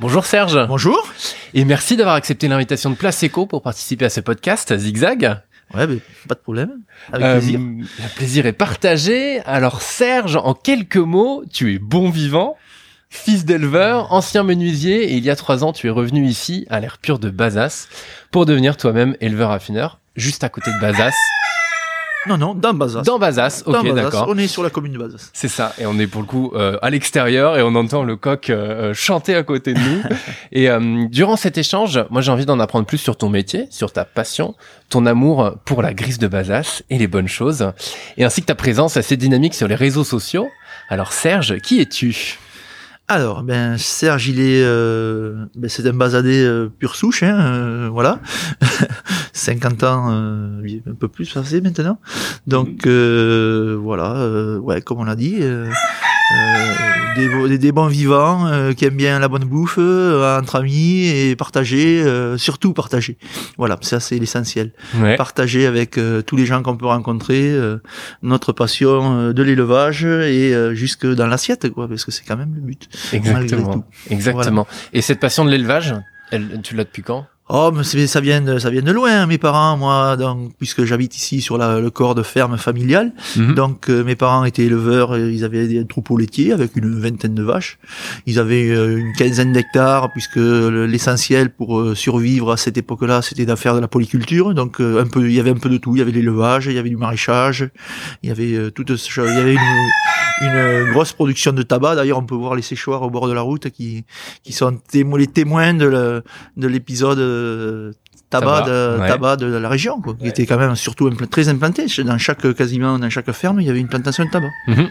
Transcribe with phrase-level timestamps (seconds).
[0.00, 0.64] Bonjour Serge.
[0.68, 1.12] Bonjour.
[1.54, 5.40] Et merci d'avoir accepté l'invitation de Place Eco pour participer à ce podcast Zigzag.
[5.74, 6.82] Ouais, mais pas de problème.
[7.12, 7.58] Avec euh, plaisir.
[7.58, 9.40] Le plaisir est partagé.
[9.40, 12.56] Alors Serge, en quelques mots, tu es bon vivant,
[13.10, 16.78] fils d'éleveur, ancien menuisier, et il y a trois ans, tu es revenu ici, à
[16.78, 17.88] l'air pur de Bazas,
[18.30, 21.10] pour devenir toi-même éleveur affineur, juste à côté de Bazas.
[22.28, 23.02] Non, non, dans Bazas.
[23.02, 24.26] Dans Bazas, ok, d'accord.
[24.28, 25.30] On est sur la commune de Bazas.
[25.32, 28.16] C'est ça, et on est pour le coup euh, à l'extérieur et on entend le
[28.16, 30.02] coq euh, chanter à côté de nous.
[30.52, 33.92] et euh, durant cet échange, moi j'ai envie d'en apprendre plus sur ton métier, sur
[33.92, 34.54] ta passion,
[34.90, 37.72] ton amour pour la grise de Bazas et les bonnes choses,
[38.16, 40.48] et ainsi que ta présence assez dynamique sur les réseaux sociaux.
[40.90, 42.38] Alors Serge, qui es-tu?
[43.10, 47.88] Alors, ben Serge, il est, euh, ben, c'est un basadé euh, pure souche, hein, euh,
[47.90, 48.20] voilà,
[49.32, 51.98] 50 ans, un peu plus passé maintenant.
[52.46, 55.40] Donc voilà, ouais, comme on l'a dit,
[57.16, 61.36] des, des, bons vivants euh, qui aiment bien la bonne bouffe euh, entre amis et
[61.36, 63.18] partager, euh, surtout partager.
[63.56, 64.72] Voilà, ça c'est l'essentiel.
[65.16, 67.56] Partager avec tous les gens qu'on peut rencontrer
[68.22, 72.60] notre passion de l'élevage et jusque dans l'assiette, quoi, parce que c'est quand même le
[72.60, 72.88] but.
[73.12, 73.84] Exactement.
[74.10, 74.66] Exactement.
[74.92, 75.94] Et cette passion de l'élevage,
[76.62, 77.26] tu l'as depuis quand?
[77.50, 81.16] Oh, mais ça vient de, ça vient de loin, mes parents, moi, donc, puisque j'habite
[81.16, 83.12] ici sur la, le corps de ferme familiale.
[83.36, 83.54] Mhm.
[83.54, 87.42] Donc, euh, mes parents étaient éleveurs, ils avaient des troupeaux laitiers avec une vingtaine de
[87.42, 87.78] vaches.
[88.26, 93.46] Ils avaient euh, une quinzaine d'hectares, puisque l'essentiel pour euh, survivre à cette époque-là, c'était
[93.46, 94.52] d'affaire de la polyculture.
[94.52, 95.96] Donc, un peu, il y avait un peu de tout.
[95.96, 97.70] Il y avait l'élevage, il y avait du maraîchage,
[98.22, 99.88] il y avait toute, il y avait une,
[100.42, 101.94] une grosse production de tabac.
[101.94, 104.04] D'ailleurs, on peut voir les séchoirs au bord de la route qui,
[104.42, 106.22] qui sont les témoins de
[106.56, 107.37] l'épisode
[108.30, 111.86] tabac, de, tabac de la région, quoi, qui était quand même surtout très implanté.
[112.04, 114.50] Dans chaque, quasiment, dans chaque ferme, il y avait une plantation de tabac.
[114.66, 114.88] Mhm.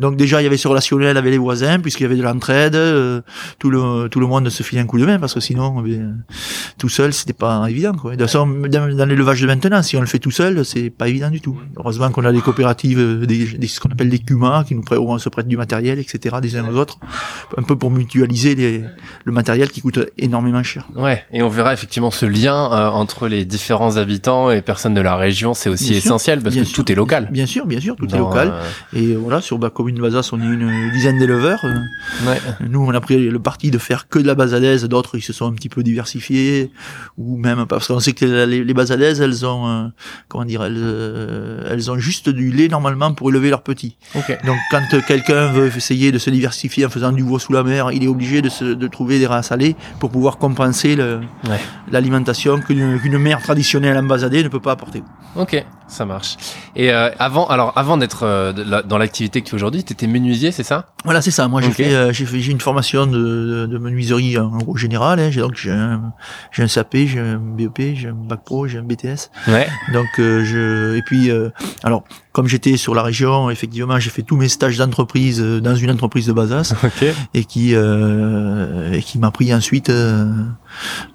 [0.00, 2.74] Donc déjà, il y avait ce relationnel avec les voisins, puisqu'il y avait de l'entraide,
[2.74, 3.20] euh,
[3.58, 6.00] tout le tout le monde se filait un coup de main, parce que sinon, eh
[6.78, 7.92] tout seul, c'était pas évident.
[7.92, 8.12] Quoi.
[8.12, 11.08] De toute façon, dans, l'élevage de maintenant, si on le fait tout seul, c'est pas
[11.08, 11.58] évident du tout.
[11.76, 14.98] Heureusement qu'on a des coopératives, euh, des, ce qu'on appelle des CUMA, qui nous prêtent,
[14.98, 16.98] on se prêtent du matériel, etc., des uns aux autres,
[17.56, 18.84] un peu pour mutualiser les,
[19.24, 20.88] le matériel qui coûte énormément cher.
[20.96, 25.00] Ouais, et on verra effectivement ce lien euh, entre les différents habitants et personnes de
[25.00, 27.28] la région, c'est aussi essentiel, parce que tout est local.
[27.30, 28.54] Bien sûr, bien sûr, tout est local.
[28.94, 29.58] Et voilà, sur
[29.90, 31.64] une Bazas, on est une dizaine d'éleveurs.
[32.60, 34.84] Nous, on a pris le parti de faire que de la basadaise.
[34.84, 36.70] D'autres, ils se sont un petit peu diversifiés,
[37.18, 39.88] ou même parce qu'on sait que les, les basadaises, elles ont, euh,
[40.28, 43.96] comment dire, elles, euh, elles ont juste du lait normalement pour élever leurs petits.
[44.46, 47.92] Donc, quand quelqu'un veut essayer de se diversifier en faisant du veau sous la mer,
[47.92, 50.96] il est obligé de, se, de trouver des races lait pour pouvoir compenser
[51.90, 55.02] l'alimentation qu'une mère traditionnelle en basadée ne peut pas apporter.
[55.36, 56.36] Ok, ça marche.
[56.76, 58.52] Et euh, avant, alors avant d'être
[58.86, 60.86] dans l'activité que tu fais aujourd'hui, tu étais menuisier, c'est ça?
[61.04, 61.48] Voilà, c'est ça.
[61.48, 65.18] Moi, j'ai fait, euh, j'ai fait, j'ai une formation de, de, menuiserie en gros général.
[65.18, 65.30] Hein.
[65.30, 66.12] J'ai donc j'ai un,
[66.52, 69.30] j'ai un SAP, j'ai un BEP, j'ai un bac pro, j'ai un BTS.
[69.48, 69.66] Ouais.
[69.94, 71.48] Donc euh, je et puis euh,
[71.82, 75.90] alors comme j'étais sur la région, effectivement, j'ai fait tous mes stages d'entreprise dans une
[75.90, 77.12] entreprise de Bazas okay.
[77.34, 79.90] et qui et qui m'a pris ensuite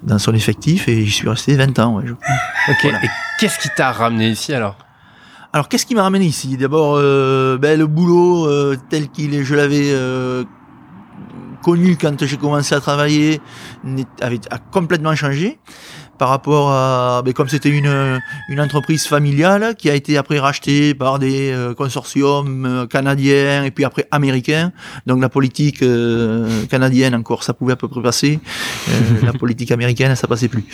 [0.02, 1.96] dans son effectif et j'y suis resté 20 ans.
[1.96, 2.12] Ouais, je...
[2.12, 2.84] Ok.
[2.84, 3.08] Et
[3.38, 4.65] qu'est-ce qui t'a ramené ici alors?
[5.56, 6.58] Alors qu'est-ce qui m'a ramené ici?
[6.58, 10.44] D'abord, euh, ben, le boulot euh, tel qu'il est, je l'avais euh,
[11.62, 13.40] connu quand j'ai commencé à travailler,
[14.20, 15.58] avait a complètement changé
[16.18, 20.94] par rapport à, ben, comme c'était une, une entreprise familiale qui a été après rachetée
[20.94, 24.72] par des euh, consortiums euh, canadiens et puis après américains.
[25.06, 28.40] Donc la politique euh, canadienne encore, ça pouvait à peu près passer.
[29.22, 30.64] la politique américaine, ça passait plus.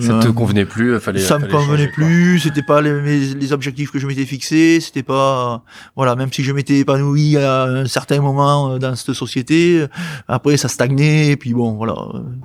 [0.00, 1.20] ça te convenait plus, fallait.
[1.20, 2.40] Ça me convenait plus.
[2.40, 4.80] C'était pas les, les, objectifs que je m'étais fixés.
[4.80, 5.62] C'était pas,
[5.94, 9.86] voilà, même si je m'étais épanoui à un certain moment dans cette société,
[10.28, 11.28] après ça stagnait.
[11.28, 11.94] Et puis bon, voilà,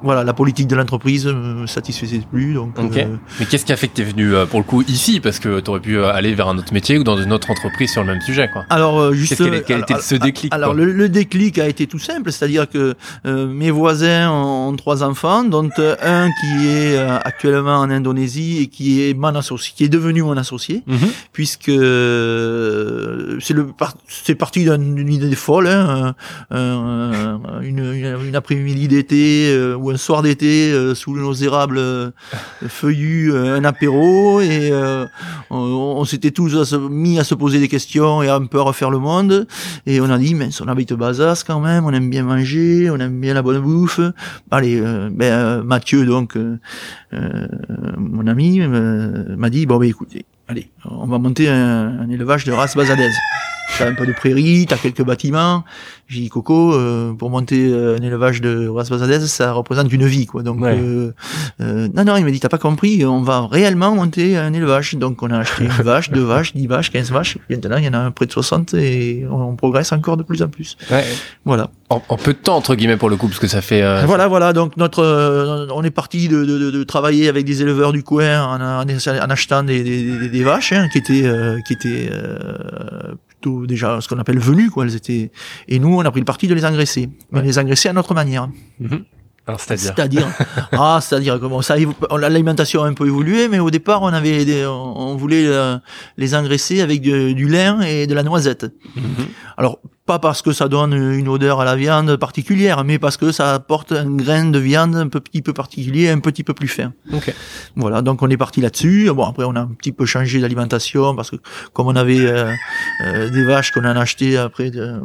[0.02, 2.54] voilà, la politique de l'entreprise me satisfaisait plus.
[2.54, 4.84] Donc, euh, Mais qu'est-ce qui a fait que tu es venu euh, pour le coup
[4.84, 5.20] ici?
[5.20, 7.52] Parce que tu aurais pu euh, aller vers un autre métier ou dans une autre
[7.52, 8.50] entreprise sur le même sujet.
[8.52, 8.66] Quoi.
[8.70, 9.42] Alors, juste.
[9.66, 12.96] Quel, était ce déclic Alors, le, déclic a été tout simple, c'est-à-dire que
[13.26, 15.70] mes voisins ont, trois enfants, dont
[16.02, 20.38] un qui est actuellement en Indonésie et qui est mon associé, qui est devenu mon
[20.38, 21.10] associé, mhm.
[21.34, 23.68] puisque c'est le
[24.08, 26.16] c'est parti d'une idée folle, hein,
[26.52, 32.11] une, une, après-midi d'été ou un soir d'été sous nos érables
[32.68, 35.06] feuillu euh, un apéro et euh,
[35.50, 39.00] on, s'était tous mis à se poser des questions et à un peu refaire le
[39.00, 39.48] monde.
[39.86, 43.00] Et on a dit mais on habite Bazas quand même on aime bien manger on
[43.00, 44.00] aime bien la bonne bouffe.
[44.50, 46.38] Allez euh, ben Mathieu donc
[47.98, 50.26] mon ami m'a dit bon ben écoutez
[51.02, 53.16] on va monter un, un élevage de race basadaise.
[53.78, 55.64] T'as un peu de prairie, t'as quelques bâtiments.
[56.10, 60.06] J'ai dit Coco, euh, pour monter euh, un élevage de race basadaise, ça représente une
[60.06, 60.44] vie, quoi.
[60.44, 60.78] Donc, Ouais.
[60.78, 61.14] euh,
[61.62, 64.96] euh, non, non, il m'a dit, t'as pas compris, on va réellement monter un élevage.
[64.96, 67.38] Donc, on a acheté une vache, deux vaches, dix vaches, quinze vaches.
[67.50, 70.50] Maintenant, il y en a près de 60 et on, progresse encore de plus en
[70.50, 70.76] plus.
[70.92, 71.06] Ouais.
[71.46, 71.70] Voilà.
[71.90, 73.82] En, en peu de temps entre guillemets pour le coup, parce que ça fait.
[73.82, 74.52] euh, Voilà, voilà.
[74.54, 78.02] Donc notre, euh, on est parti de, de, de, de travailler avec des éleveurs du
[78.04, 81.74] coin en, en, en achetant des, des, des, des vaches hein, qui étaient, euh, qui
[81.74, 84.86] étaient euh, plutôt déjà ce qu'on appelle venues, quoi.
[84.86, 85.32] Elles étaient.
[85.68, 87.46] Et nous, on a pris le parti de les engraisser, mais Ouais.
[87.46, 88.48] les engraisser à notre manière.
[88.80, 89.04] mhm.
[89.48, 89.94] Alors c'est-à-dire.
[89.96, 90.28] C'est-à-dire,
[90.74, 91.76] ah, c'est-à-dire comment ça,
[92.20, 95.78] l'alimentation a un peu évolué, mais au départ, on avait, des, on, on voulait euh,
[96.18, 98.66] les engraisser avec de- du lin et de la noisette.
[98.96, 99.02] Mhm.
[99.58, 99.80] Alors,
[100.12, 103.54] pas parce que ça donne une odeur à la viande particulière, mais parce que ça
[103.54, 106.92] apporte un grain de viande un petit peu particulier, un petit peu plus fin.
[107.14, 107.34] Ok.
[107.78, 109.10] Voilà, donc on est parti là-dessus.
[109.18, 111.38] Bon, après, on a un petit peu changé d'alimentation parce que
[111.72, 112.52] comme on avait euh,
[113.06, 115.00] euh, des vaches qu'on en a acheté après euh,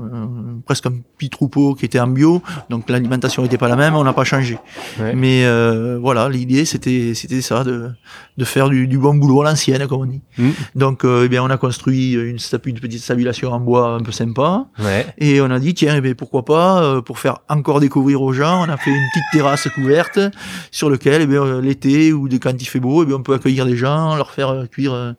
[0.65, 4.03] presque un petit troupeau qui était en bio, donc l'alimentation n'était pas la même, on
[4.03, 4.59] n'a pas changé.
[4.99, 5.15] Ouais.
[5.15, 7.91] Mais euh, voilà, l'idée c'était c'était ça de
[8.39, 10.23] de faire du, du bon boulot à l'ancienne, comme on dit.
[10.39, 10.53] Mhm.
[10.75, 12.37] Donc, euh, eh bien, on a construit une,
[12.67, 14.67] une petite stabulation en bois un peu sympa.
[14.79, 14.96] Ouais.
[15.19, 18.33] Et on a dit, tiens, eh bien, pourquoi pas, euh, pour faire encore découvrir aux
[18.33, 20.19] gens, on a fait une petite terrasse couverte
[20.71, 23.23] sur lequel, eh bien, euh, l'été ou de- quand il fait beau, eh bien, on
[23.23, 25.13] peut accueillir des gens, leur faire euh, cuire, euh,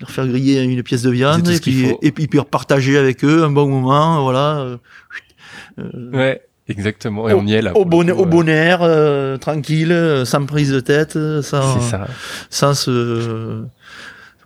[0.00, 3.44] leur faire griller une pièce de viande, et puis, et puis, puis partager avec eux
[3.44, 4.76] un bon moment, voilà.
[6.12, 6.40] Ouais.
[6.68, 7.28] Exactement.
[7.28, 7.76] Et on y est là.
[7.76, 12.06] au bon, coup, au bon air, euh, tranquille, sans prise de tête, sans, ça.
[12.48, 13.64] sans se,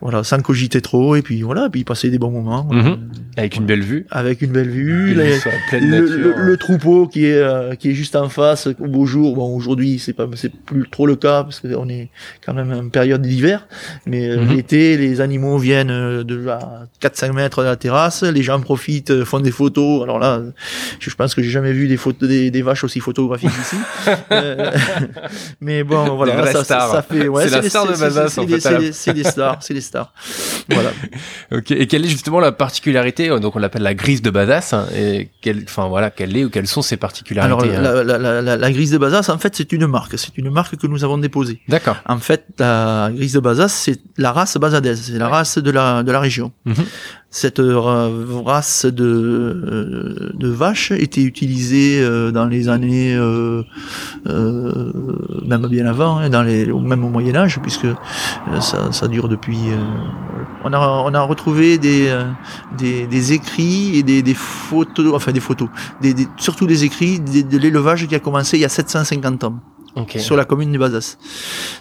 [0.05, 2.67] voilà, sans cogiter trop, et puis voilà, puis passer des bons moments.
[2.71, 2.87] Mhm.
[2.87, 2.95] euh,
[3.37, 4.05] Avec une belle vue.
[4.11, 5.37] avec une belle vue, Une les-
[5.69, 6.37] pleine le, nature.
[6.37, 9.35] le- le troupeau qui est euh, qui est juste en face au beau jour.
[9.35, 12.09] Bon, aujourd'hui c'est pas c'est plus trop le cas parce qu'on est
[12.45, 13.67] quand même en période d'hiver.
[14.05, 14.55] Mais euh, Mhm.
[14.55, 18.21] l'été, les animaux viennent euh, de à 4-5 mètres de la terrasse.
[18.23, 20.03] Les gens profitent, euh, font des photos.
[20.03, 20.41] Alors là,
[20.99, 23.75] je pense que j'ai jamais vu des photos des, des vaches aussi photographiques ici.
[24.31, 24.71] Euh,
[25.61, 26.91] mais bon, voilà, ça, ça, stars.
[26.91, 27.27] ça fait.
[27.27, 28.59] Ouais, C'est la star de Bazas, en fait,
[28.93, 29.94] c'est des stars, c'est des stars.
[30.69, 30.91] Voilà.
[31.51, 31.71] Ok.
[31.71, 34.73] Et quelle est justement la particularité euh, Donc on l'appelle la grise de Badass.
[34.73, 38.03] hein, et quelle, enfin voilà, quelle est ou quelles sont ses particularités Alors, hein la,
[38.03, 40.17] la, la, la, la grise de Bazas, en fait, c'est une marque.
[40.17, 41.61] C'est une marque que nous avons déposée.
[41.67, 41.97] D'accord.
[42.07, 45.01] En fait, la grise de Bazas, c'est la race basadaise.
[45.11, 46.51] C'est la race de la, de la région.
[46.65, 46.85] Mhm.
[47.37, 53.61] Cette race de, euh, de vache était utilisée euh, dans les années, euh,
[54.27, 54.93] euh,
[55.45, 59.27] même bien avant, hein, dans les, même au Moyen Âge, puisque euh, ça, ça dure
[59.27, 59.57] depuis.
[59.69, 59.75] euh,
[60.63, 62.09] on a, on a retrouvé des,
[62.77, 65.67] des, des écrits et des, des photos, enfin des photos,
[66.01, 69.59] des, des- surtout des écrits de l'élevage qui a commencé il y a 750 ans
[69.95, 70.15] Ok.
[70.19, 71.17] sur la commune de Bazas.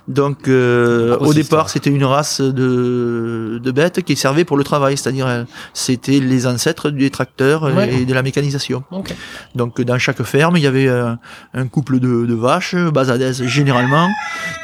[0.09, 4.97] Donc euh, au départ c'était une race de, de bêtes qui servait pour le travail,
[4.97, 7.93] c'est-à-dire euh, c'était les ancêtres des tracteurs Ouais.
[7.95, 8.85] et de la mécanisation.
[8.91, 9.15] Ok.
[9.55, 11.13] Donc dans chaque ferme il y avait euh,
[11.55, 14.09] un couple de, de vaches basadaises généralement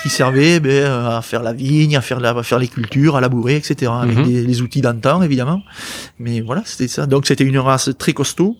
[0.02, 3.20] qui servaient ben, à faire la vigne, à faire, la, à faire les cultures, à
[3.20, 3.90] labourer, etc.
[4.02, 4.26] Avec Mhm.
[4.26, 5.62] des- les outils d'antan évidemment.
[6.18, 7.06] Mais voilà c'était ça.
[7.06, 8.56] Donc c'était une race très costaud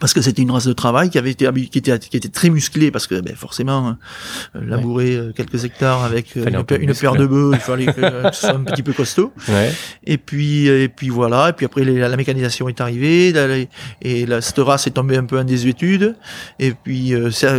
[0.00, 2.50] parce que c'était une race de travail qui avait été qui était qui était très
[2.50, 3.96] musclée parce que ben, forcément
[4.54, 6.64] euh, labourer euh, quelques hectares avec euh, un une,
[6.94, 8.00] paire- de bœufs il fallait que,
[8.32, 9.32] ce soit un petit peu costaud.
[9.48, 9.72] Ouais.
[10.04, 13.64] et puis et puis voilà et puis après les- la, mécanisation est arrivée la-
[14.02, 16.16] et la cette race est tombée un peu en désuétude.
[16.58, 17.56] Et puis euh, ça-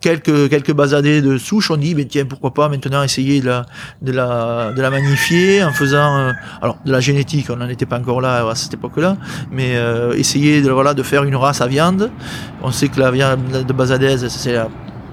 [0.00, 3.66] quelques quelques basadés de souche on dit mais tiens pourquoi pas maintenant essayer de la
[4.00, 7.86] de la de la magnifier en faisant euh, alors de la génétique on n'en était
[7.86, 9.16] pas encore là à cette époque-là
[9.50, 12.10] mais euh, essayer de voilà de faire une race à viande
[12.62, 14.68] on sait que la viande de basadaise c'est la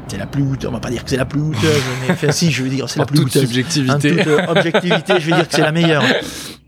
[0.08, 2.32] c'est la plus outeuse, on va pas dire que c'est la plus outeuse, mais enfin
[2.32, 3.44] si, je veux dire, c'est la plus toute outeuse.
[3.44, 4.16] En subjectivité.
[4.18, 6.04] toute euh, objectivité, je vais dire que c'est la meilleure.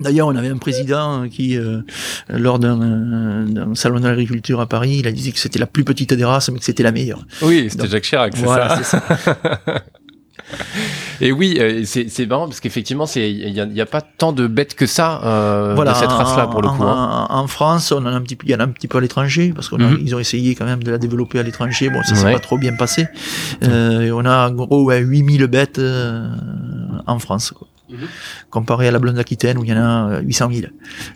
[0.00, 1.80] D'ailleurs, on avait un président qui, euh,
[2.28, 5.84] lors d'un d'un salon de l'agriculture à Paris, il a dit que c'était la plus
[5.84, 7.24] petite des races, mais que c'était la meilleure.
[7.42, 8.82] Oui, c'était Jacques Chirac, c'est Voilà, ça.
[8.82, 9.82] c'est ça.
[11.20, 14.00] Et oui, euh, c'est c'est marrant parce qu'effectivement, il y, a- il y a pas
[14.02, 16.82] tant de bêtes que ça euh, de cette race-là pour le en, coup.
[16.82, 17.26] hein.
[17.30, 18.98] en- France, on en a un petit, peu- il y en a un petit peu
[18.98, 20.12] à l'étranger parce qu'ils Mhm.
[20.14, 21.88] ont essayé quand même de la développer à l'étranger.
[21.88, 22.32] Bon, ça s'est Ouais.
[22.34, 23.06] pas trop bien passé.
[23.62, 26.28] Euh, et on a en gros ouais, 8000 bêtes euh,
[27.06, 27.52] en France.
[27.52, 27.68] Quoi.
[27.90, 27.98] Mhm.
[28.50, 30.66] Comparé à la blonde d'Aquitaine où il y en a euh, 800 000.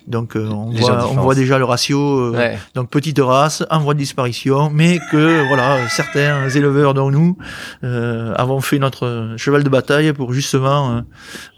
[0.07, 1.17] Donc euh, on, voit, on différence.
[1.17, 1.99] voit déjà le ratio.
[1.99, 2.59] euh, Ouais.
[2.75, 7.39] Donc petite race, en voie de disparition, mais que voilà, certains éleveurs dont nous
[7.85, 11.03] euh, avons fait notre cheval de bataille pour justement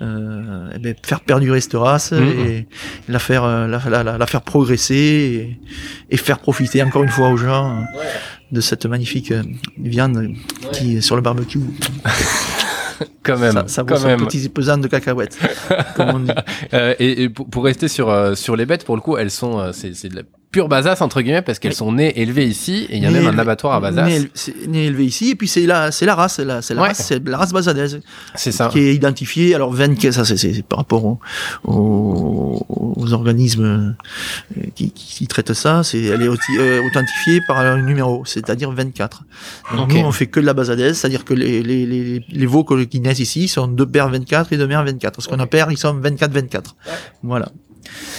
[0.01, 2.23] euh, eh ben, faire perdurer cette race Mhm.
[2.47, 2.69] et
[3.09, 4.95] la faire la, la- la- la faire progresser
[6.11, 7.85] et, et faire profiter encore une fois aux gens
[8.53, 9.33] de cette magnifique
[9.79, 10.29] viande
[10.73, 11.59] qui est sur le barbecue.
[13.23, 13.53] quand même.
[13.53, 14.27] Ça, ça vaut quand son même.
[14.27, 15.39] petit pesant de cacahuètes,
[15.97, 16.33] comme on dit.
[16.75, 19.31] Euh, et, et pour, pour rester sur euh, sur les bêtes, pour le coup, elles
[19.31, 22.47] sont euh, c'est c'est de la pure basasse entre guillemets parce qu'elles sont nées élevées
[22.47, 24.09] ici et il y a Né même un abattoir à Basasse.
[24.09, 26.61] Né, élevé- c'est- né élevé ici, et puis c'est la, c'est la race, c'est la,
[26.61, 26.89] c'est la Ouais.
[26.89, 28.01] race, c'est la race basadaise
[28.35, 28.69] C'est ça.
[28.69, 29.55] qui est identifiée.
[29.55, 31.19] Alors 24, ça c'est, c'est c'est par rapport au-
[31.65, 33.65] au- aux, organismes
[34.57, 38.71] euh, qui, qui, qui traitent ça, c'est, elle est euh, authentifiée par un numéro, c'est-à-dire
[38.73, 39.25] 24.
[39.77, 39.95] Donc Ok.
[39.95, 43.01] nous on fait que de la basadaise, c'est-à-dire que les, les, les, les veaux qui
[43.01, 45.21] naissent ici sont deux paires 24 et deux mères 24.
[45.23, 46.75] Ce qu'on a père, ils sont 24-24.
[47.23, 47.51] Voilà.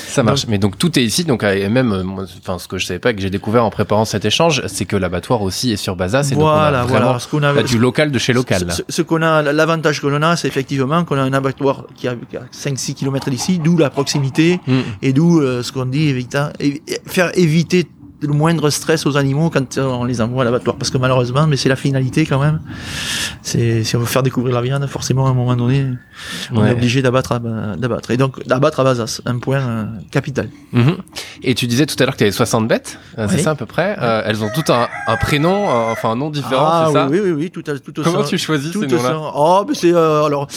[0.07, 0.45] Ça marche.
[0.47, 1.23] Mais donc tout est ici.
[1.23, 3.69] Donc et même, euh, moi, enfin ce que je savais pas que j'ai découvert en
[3.69, 6.31] préparant cet échange, c'est que l'abattoir aussi est sur Basasse.
[6.31, 7.19] Et donc on a voilà, voilà.
[7.19, 8.71] Ce qu'on bah, avait, du local de chez local.
[8.71, 12.07] Ce, ce qu'on a, l'avantage que l'on a, c'est effectivement qu'on a un abattoir qui
[12.07, 12.15] a,
[12.53, 14.79] 5-6 km d'ici, d'où la proximité Mm.
[15.01, 17.87] et d'où euh, ce qu'on dit, évita- évi- faire éviter
[18.21, 20.75] le moindre stress aux animaux quand euh, on les envoie à l'abattoir.
[20.75, 22.59] Parce que malheureusement, mais c'est la finalité quand même.
[23.41, 25.87] C'est si on veut faire découvrir la viande, forcément à un moment donné,
[26.53, 26.69] on Ouais.
[26.69, 27.39] est obligé d'abattre,
[27.77, 28.11] d'abattre.
[28.11, 30.49] Et donc d'abattre à Bazas, un point euh, capital.
[30.71, 30.97] Mhm.
[31.43, 33.55] Et tu disais tout à l'heure que tu avais 60 bêtes, euh, c'est ça à
[33.55, 33.95] peu près.
[33.99, 37.19] Euh, elles ont toutes un, un prénom, enfin un nom différent, ah c'est ça oui,
[37.23, 39.19] oui, oui, tout, à- tout au Comment sein- tu choisis Tout ces noms-là.
[39.35, 40.47] Oh, mais c'est euh, alors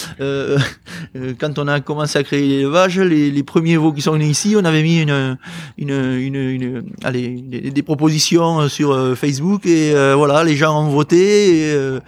[1.38, 4.54] quand on a commencé à créer l'élevage, les, les premiers veaux qui sont nés ici,
[4.58, 5.38] on avait mis une
[5.78, 10.84] une une, une allez des, des propositions sur euh, Facebook et euh, voilà, les gens
[10.84, 11.60] ont voté.
[11.70, 12.00] et, euh,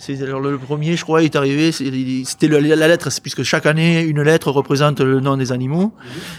[0.00, 1.72] c'est alors le premier, je crois, est arrivé.
[1.72, 5.92] C'était la lettre, puisque chaque année une lettre représente le nom des animaux.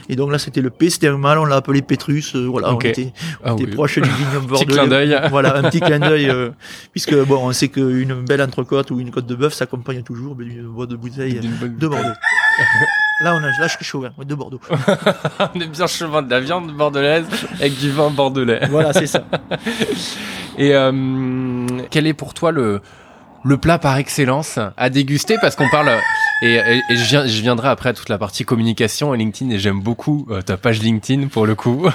[0.07, 2.35] Et donc là, c'était le P, c'était un mâle, on l'a appelé Pétrus.
[2.35, 2.83] euh, voilà, Ok.
[2.85, 3.13] on était,
[3.43, 3.71] Ah était oui.
[3.71, 4.73] proche du vignoble Petit bordelais.
[4.73, 5.19] clin d'œil.
[5.29, 6.49] Voilà, un petit clin d'œil, euh,
[6.93, 10.65] puisque bon, on sait qu'une belle entrecôte ou une côte de bœuf s'accompagne toujours d'une
[10.65, 12.07] voix de bouteille de Bordeaux.
[13.21, 14.59] là, on a, là, je suis chaud, hein, de Bordeaux.
[15.55, 17.25] On est bien chemin de la viande bordelaise
[17.59, 18.67] avec du vin bordelais.
[18.69, 19.23] voilà, c'est ça.
[20.57, 22.81] Et euh, quel est pour toi le
[23.45, 25.37] le plat par excellence à déguster?
[25.41, 25.89] Parce qu'on parle
[26.41, 29.51] et, et- et je, viens, je viendrai après à toute la partie communication et LinkedIn
[29.51, 31.87] et j'aime beaucoup euh, ta page LinkedIn pour le coup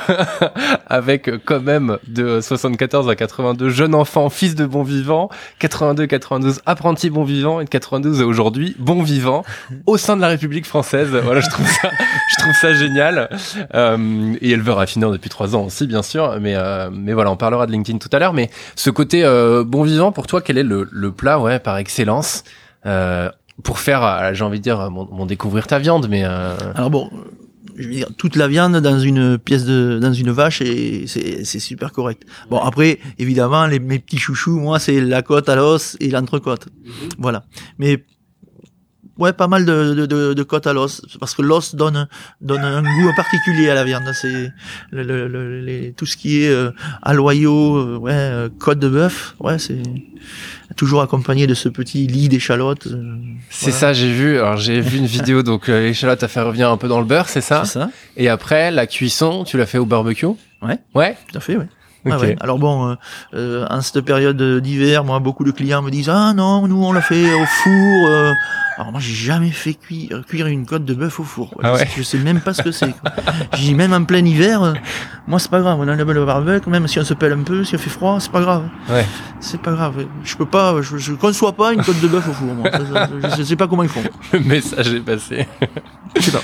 [0.87, 6.07] avec euh, quand même de 74 à 82 jeunes enfants fils de bons vivants 82
[6.07, 9.45] 92 apprentis bons vivants et de 92 à aujourd'hui bons vivants
[9.87, 11.09] au sein de la République française.
[11.25, 11.91] Voilà je trouve ça
[12.31, 13.29] je trouve ça génial.
[13.75, 17.37] Euh, et éleveur affineur depuis trois ans aussi bien sûr mais euh, mais voilà on
[17.37, 18.33] parlera de LinkedIn tout à l'heure.
[18.35, 21.77] Mais ce côté euh, bon vivant pour toi quel est le, le plat ouais par
[21.79, 22.45] excellence
[22.87, 23.31] euh,
[23.63, 26.91] pour faire euh, j'ai envie de dire mon, mon découvrir ta viande mais euh, Alors
[26.91, 27.11] bon,
[27.77, 31.45] je veux dire, toute la viande dans une pièce de, dans une vache, et c'est,
[31.45, 32.23] c'est super correct.
[32.49, 36.69] Bon, après, évidemment, les, mes petits chouchous, moi, c'est la côte à l'os et l'entrecôte.
[37.19, 37.47] Voilà.
[37.81, 38.05] Mais,
[39.19, 42.07] ouais, pas mal de, de, de, à l'os, parce que l'os donne,
[42.41, 44.05] donne un goût particulier à la viande.
[44.13, 44.53] C'est
[44.93, 46.71] le, le, le- les, tout ce qui est euh,
[47.03, 49.83] aloyau, euh, ouais, euh, côte de bœuf, ouais, c'est
[50.77, 52.87] toujours accompagné de ce petit lit d'échalote.
[52.87, 53.17] euh,
[53.51, 53.79] c'est voilà.
[53.79, 56.77] ça j'ai vu alors j'ai vu une vidéo donc euh, l'échalote a fait revenir un
[56.77, 59.79] peu dans le beurre c'est ça C'est ça, et après la cuisson tu l'as fait
[59.79, 60.27] au barbecue?
[60.63, 60.79] Ouais.
[60.95, 61.17] ouais?
[61.31, 61.69] Tout à fait, ouais.
[62.11, 62.37] Ah ouais.
[62.41, 62.95] Alors bon, euh,
[63.35, 66.93] euh, en cette période d'hiver, moi, beaucoup de clients me disent ah non, nous on
[66.93, 68.07] l'a fait au four.
[68.09, 68.33] euh.
[68.77, 71.51] Alors moi, j'ai jamais fait cuire, cuire une côte de bœuf au four.
[71.51, 71.63] quoi.
[71.65, 71.87] Ah je, ouais.
[71.87, 72.93] sais, je sais même pas ce que c'est.
[73.57, 74.73] J'ai même en plein hiver, euh,
[75.29, 75.79] moi c'est pas grave.
[75.81, 78.19] On a le barbecue, même si on se pèle un peu, si on fait froid,
[78.19, 78.65] c'est pas grave.
[78.91, 79.07] ouais
[79.41, 80.05] C'est pas grave.
[80.25, 82.53] Je peux pas, je, je conçois pas une côte de bœuf au four.
[82.55, 82.69] Moi.
[82.71, 84.03] Ça, ça, je, je sais pas comment ils font.
[84.33, 85.47] le message est passé
[86.17, 86.43] Je sais pas.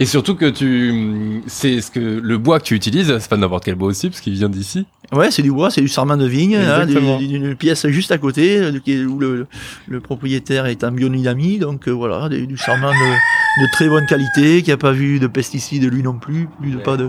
[0.00, 3.64] Et surtout que tu, c'est ce que le bois que tu utilises, c'est pas n'importe
[3.64, 4.86] quel bois aussi, parce qu'il vient d'ici.
[5.10, 8.58] Ouais, c'est du bois, c'est du sarment de vigne, hein, d'une pièce juste à côté,
[8.58, 9.46] euh, où le,
[9.88, 14.04] le propriétaire est en biodynamie, donc euh, voilà, des- du sarment de, de très bonne
[14.06, 16.82] qualité, qui a pas vu de pesticides lui non plus, plus de, Ouais.
[16.82, 17.08] pas de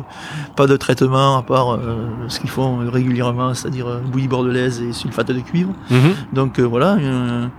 [0.56, 5.32] pas de traitement à part euh, ce qu'ils font régulièrement, c'est-à-dire bouillie bordelaise et sulfate
[5.34, 5.74] de cuivre.
[6.32, 7.50] Donc euh, voilà, une,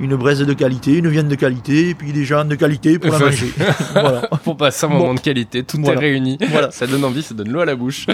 [0.00, 3.12] une braise de qualité, une viande de qualité, et puis des gens de qualité pour
[3.12, 3.52] la manger.
[3.92, 4.22] voilà.
[4.42, 4.98] Pour passer un Bon.
[5.00, 6.00] moment de qualité, tout Voilà.
[6.00, 6.38] est réuni.
[6.50, 6.70] Voilà.
[6.70, 8.06] Ça donne envie, ça donne l'eau à la bouche.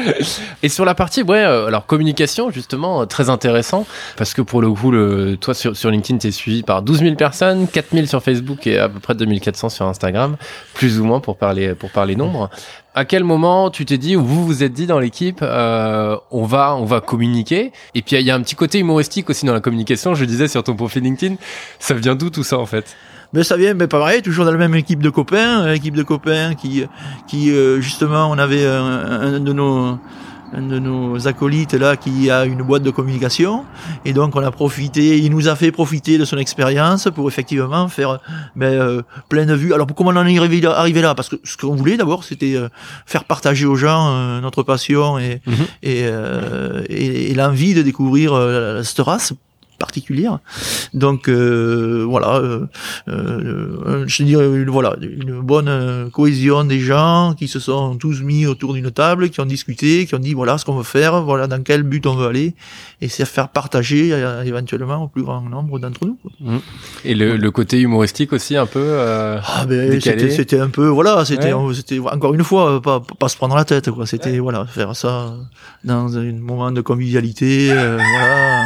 [0.62, 4.70] Et sur la partie, ouais, alors communication, justement, euh, très intéressant, parce que pour le
[4.70, 8.22] coup, le, toi sur, sur LinkedIn, t'es suivi par 12 000 personnes, 4 000 sur
[8.22, 10.36] Facebook et à peu près 2400 sur Instagram,
[10.74, 12.50] plus ou moins pour parler, pour parler nombre.
[12.94, 16.44] À quel moment tu t'es dit, ou vous vous êtes dit dans l'équipe, euh, on
[16.44, 17.72] va, on va communiquer?
[17.94, 20.14] Et puis il y a un petit côté humoristique aussi dans la communication.
[20.14, 21.36] Je disais sur ton profil LinkedIn,
[21.78, 22.96] ça vient d'où tout ça en fait?
[23.34, 26.02] Mais ça vient, mais pareil, toujours dans la même équipe de copains, euh, équipe de
[26.02, 26.84] copains qui,
[27.28, 29.98] qui euh, justement, on avait un, un de nos
[30.54, 33.64] un de nos acolytes là qui a une boîte de communication
[34.04, 37.88] et donc on a profité, il nous a fait profiter de son expérience pour effectivement
[37.88, 38.18] faire
[38.56, 39.74] ben, euh, plein de vues.
[39.74, 41.14] Alors comment on en est arrivé là, arrivé là?
[41.14, 42.68] Parce que ce qu'on voulait d'abord c'était euh,
[43.06, 45.54] faire partager aux gens euh, notre passion et, Mhm.
[45.82, 46.04] et,
[46.88, 48.32] et, et l'envie de découvrir
[48.82, 49.32] cette race
[49.78, 50.40] particulière.
[50.92, 52.66] Donc euh, voilà, euh,
[53.08, 58.74] euh, je dirais voilà une bonne cohésion des gens qui se sont tous mis autour
[58.74, 61.62] d'une table, qui ont discuté, qui ont dit voilà ce qu'on veut faire, voilà dans
[61.62, 62.54] quel but on veut aller,
[63.00, 64.08] et c'est faire partager
[64.44, 66.18] éventuellement au plus grand nombre d'entre nous.
[66.40, 66.56] Mmh.
[67.04, 68.98] Et le, le, côté humoristique aussi un peu.
[69.00, 73.56] ah ben c'était un peu voilà c'était c'était encore une fois pas pas se prendre
[73.56, 75.34] la tête quoi c'était voilà faire ça
[75.84, 78.64] dans un moment de convivialité voilà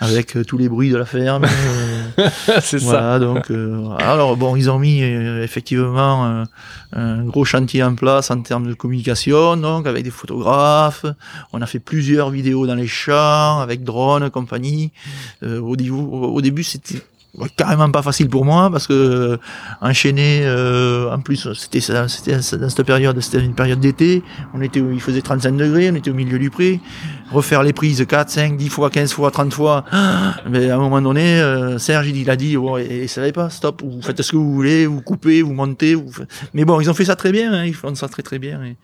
[0.00, 1.44] avec euh, tous les bruits de la ferme.
[1.44, 2.28] Euh,
[2.60, 3.18] c'est ça.
[3.18, 6.44] Donc, euh, alors bon, ils ont mis effectivement
[6.92, 11.06] un gros chantier en place en termes de communication, donc avec des photographes.
[11.52, 14.92] On a fait plusieurs vidéos dans les champs avec drones, compagnie.
[15.42, 17.02] au, au début, c'était
[17.56, 19.36] carrément pas facile pour moi parce que euh,
[19.80, 24.22] enchaîner euh, en plus c'était c'était dans cette période c'était une période d'été
[24.54, 26.80] on était il faisait 35 degrés on était au milieu du pré
[27.30, 29.84] refaire les prises 4 5 10 fois 15 fois 30 fois.
[30.50, 33.50] Mais à un moment donné euh, Serge il a dit oh, et, ça va pas
[33.50, 36.10] stop vous faites ce que vous voulez vous coupez vous montez vous
[36.54, 38.62] mais bon ils ont fait ça très bien hein, ils font ça très très bien
[38.64, 38.76] et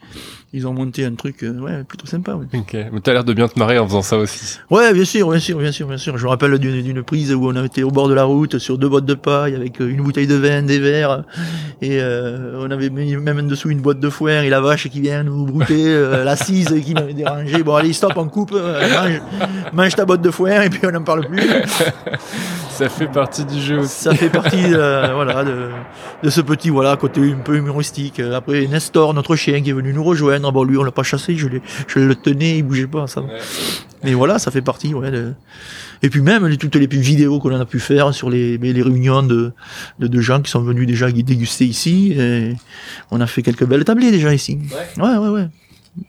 [0.52, 2.46] ils ont monté un truc ouais plutôt sympa ouais.
[2.52, 2.76] ok.
[2.92, 4.58] Mais t'as l'air de bien te marrer en faisant ça aussi.
[4.70, 6.16] Ouais bien sûr bien sûr bien sûr bien sûr.
[6.16, 8.88] Je me rappelle d'une prise où on été au bord de la route sur deux
[8.88, 11.24] boîtes de paille avec euh, une bouteille de vin, des verres
[11.82, 14.88] et euh, on avait mis même en dessous une boîte de foin et la vache
[14.88, 17.62] qui vient nous brouter euh, l'assise qui m'avait dérangé.
[17.62, 19.20] Bon allez stop, on coupe, mange,
[19.72, 21.40] mange, ta boîte de foin et puis on n'en parle plus.
[22.70, 23.78] Ça fait partie du jeu.
[23.78, 24.02] Aussi.
[24.02, 25.68] Ça fait partie voilà de,
[26.22, 28.20] de, ce petit voilà côté un peu humoristique.
[28.20, 31.36] Après Nestor, notre chien qui est venu nous rejoindre, bon lui on l'a pas chassé,
[31.36, 31.48] je,
[31.86, 33.22] je le tenais, il bougeait pas ça.
[34.02, 35.32] Mais voilà, ça fait partie ouais, de,
[36.04, 39.22] et puis même les, toutes les vidéos qu'on a pu faire sur les, les réunions
[39.22, 39.52] de,
[39.98, 42.12] de, gens qui sont venus déjà déguster ici.
[42.12, 42.54] Et
[43.10, 44.58] on a fait quelques belles tablées déjà ici.
[44.98, 45.48] Ouais, ouais, ouais.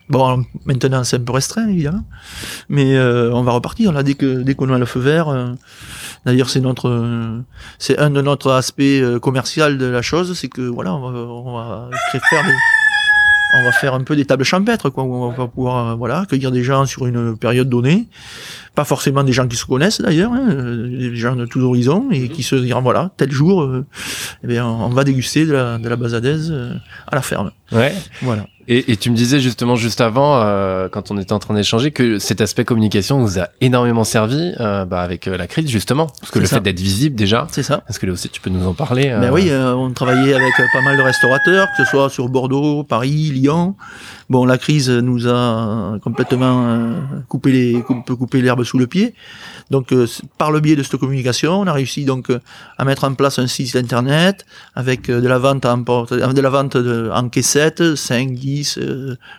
[0.10, 2.04] Bon, maintenant c'est un peu restreint évidemment,
[2.70, 5.30] mais euh, on va repartir là dès que dès qu'on a le feu vert.
[5.30, 5.48] Euh,
[6.26, 7.44] d'ailleurs, c'est notre,
[7.78, 11.20] c'est un de notre aspect euh, commercial de la chose, c'est que voilà, on va,
[11.20, 11.90] on va
[12.20, 12.46] faire
[13.58, 16.52] on va faire un peu des tables champêtres, quoi, où on va pouvoir voilà accueillir
[16.52, 18.08] des gens sur une période donnée
[18.76, 22.28] pas forcément des gens qui se connaissent d'ailleurs, hein, des gens de tous horizons et
[22.28, 23.86] qui se diront voilà tel jour, euh,
[24.44, 26.74] eh bien on va déguster de la, de la basadaise euh,
[27.08, 27.52] à la ferme.
[27.72, 27.94] Ouais.
[28.22, 28.46] Voilà.
[28.68, 31.92] Et, et, tu me disais justement juste avant, euh, quand on était en train d'échanger,
[31.92, 36.32] que cet aspect communication nous a énormément servi euh, bah, avec la crise justement, parce
[36.32, 37.48] que le fait d'être visible déjà.
[37.52, 37.84] C'est ça.
[37.88, 40.82] Est-ce que là aussi tu peux nous en parler Ben oui, on travaillait avec pas
[40.82, 43.76] mal de restaurateurs, que ce soit sur Bordeaux, Paris, Lyon.
[44.30, 46.96] Bon, la crise nous a complètement
[47.28, 49.14] coupé les, coupé l'herbe sous le pied.
[49.72, 50.08] Donc, euh,
[50.38, 52.40] par le biais de cette communication, on a réussi donc euh,
[52.78, 56.50] à mettre en place un site internet avec euh, de la vente en de la
[56.50, 58.80] vente en caissette, 5, 10,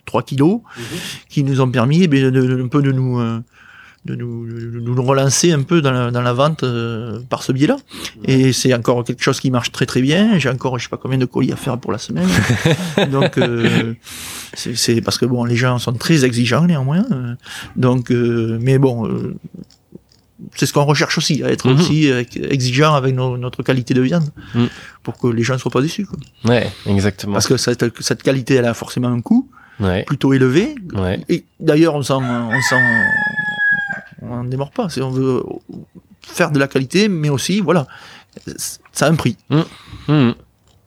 [0.04, 0.84] 3 kilos, mhm.
[1.28, 3.20] qui nous ont permis eh de, un peu de nous
[4.06, 6.64] de nous, nous, relancer un peu dans la, dans la vente
[7.28, 7.76] par ce biais-là.
[8.24, 10.38] Et c'est encore quelque chose qui marche très très bien.
[10.38, 12.28] J'ai encore je sais pas combien de colis à faire pour la semaine.
[13.10, 13.38] Donc
[14.56, 17.04] c'est parce que bon, les gens sont très exigeants néanmoins.
[17.12, 17.34] Euh,
[17.76, 19.36] donc, euh, mais bon, euh,
[20.54, 21.76] c'est ce qu'on recherche aussi, à être mhm.
[21.76, 24.68] aussi exigeant avec notre qualité de viande, mhm.
[25.02, 26.06] pour que les gens ne soient pas déçus.
[26.06, 26.18] Quoi.
[26.44, 27.34] Ouais, exactement.
[27.34, 29.48] Parce que cette, cette, qualité, elle a forcément un coût
[30.06, 30.74] plutôt élevé.
[30.94, 31.20] Ouais.
[31.28, 32.80] Et d'ailleurs, on s'en, on s'en,
[34.22, 34.88] on démord pas.
[34.88, 35.42] Si on veut
[36.22, 37.86] faire de la qualité, mais aussi, voilà,
[38.92, 39.36] ça a un prix.
[39.50, 40.34] Mhm.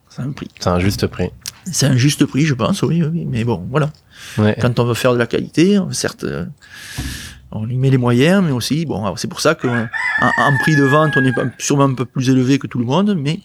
[0.10, 0.48] Ça a un prix.
[0.60, 1.30] C'est un juste prix.
[1.66, 3.92] C'est un juste prix, je pense, oui, oui, mais bon, voilà.
[4.60, 6.26] Quand on veut faire de la qualité, certes,
[7.52, 9.88] on y met les moyens, mais aussi, bon, c'est pour ça qu'en
[10.22, 13.16] en prix de vente, on est sûrement un peu plus élevé que tout le monde,
[13.16, 13.40] mais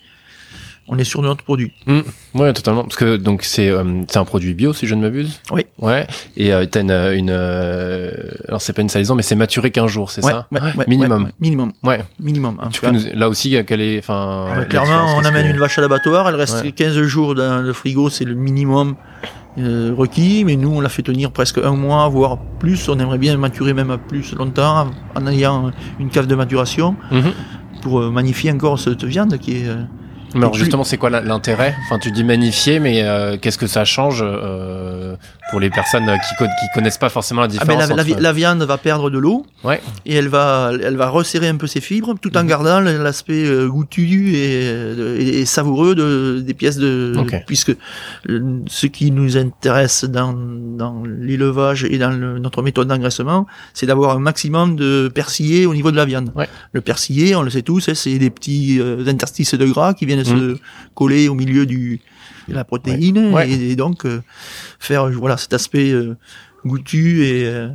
[0.88, 1.73] on est sur notre produit.
[1.87, 2.01] Mmh.
[2.35, 2.83] Ouais, totalement.
[2.83, 5.40] Parce que donc c'est euh, c'est un produit bio, si je ne m'abuse.
[5.51, 5.66] Oui.
[5.79, 6.07] Ouais.
[6.37, 8.11] Et euh, t'as une, une euh,
[8.49, 11.31] alors c'est pas une salaison, mais c'est maturé 15 jours, c'est ça ouais, Minimum.
[11.40, 11.73] minimum.
[11.83, 12.03] Ouais.
[12.20, 12.59] Minimum.
[13.14, 14.64] là aussi, quelle est, enfin.
[14.68, 18.25] clairement, on amène une vache à l'abattoir, elle reste 15 jours dans le frigo, c'est
[18.25, 18.97] le minimum.
[19.57, 22.88] Requis, mais nous on l'a fait tenir presque un mois, voire plus.
[22.88, 25.70] On aimerait bien maturer même plus longtemps en ayant
[26.01, 27.20] une cave de maturation mmh.
[27.81, 29.68] pour magnifier encore cette viande qui est
[30.35, 31.75] mais alors justement, c'est quoi l'intérêt?
[31.87, 35.14] Enfin, tu dis magnifier, mais euh, qu'est-ce que ça change euh,
[35.51, 38.62] pour les personnes qui, qui connaissent pas forcément la ah ben, différence la, la, viande
[38.62, 39.81] va perdre de l'eau, ouais.
[40.07, 42.49] et elle va, elle va resserrer un peu ses fibres, tout en mhm.
[42.49, 47.14] gardant l'aspect euh, goûtu et, et, savoureux de, des pièces de,
[47.47, 47.77] puisque
[48.27, 54.20] ce qui nous intéresse dans, dans l'élevage et dans notre méthode d'engraissement, c'est d'avoir un
[54.20, 56.33] maximum de persillé au niveau de la viande.
[56.35, 56.49] Ouais.
[56.73, 60.24] Le persillé, on le sait tous, hein, c'est des petits interstices de gras qui viennent
[60.25, 60.59] se mm.
[60.95, 62.01] coller au milieu du,
[62.49, 64.23] de la protéine Et, donc euh,
[64.79, 66.17] faire voilà cet aspect euh,
[66.65, 67.69] goûtu et, euh,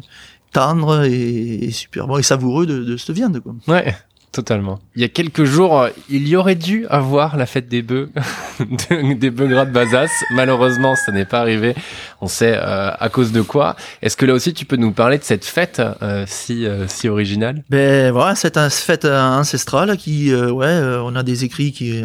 [0.51, 3.39] tendre et, super bon et savoureux de, de cette viande.
[3.39, 3.55] Quoi.
[3.67, 3.95] Ouais.
[4.31, 4.79] Totalement.
[4.95, 8.11] Il y a quelques jours, il y aurait dû avoir la fête des bœufs,
[8.91, 10.11] des bœufs gras de Bazas.
[10.29, 11.73] Malheureusement, ça n'est pas arrivé.
[12.21, 13.75] On sait euh, à cause de quoi.
[14.03, 17.09] Est-ce que là aussi, tu peux nous parler de cette fête euh, si euh, si
[17.09, 17.63] originale?
[17.71, 22.03] Ben voilà, cette fête ancestrale qui, ouais, on a des écrits qui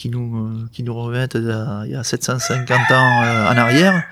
[0.00, 4.02] qui nous qui nous remettent il y a 750 ans en arrière.